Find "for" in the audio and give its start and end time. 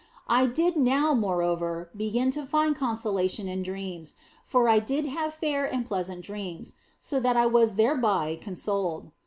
4.43-4.67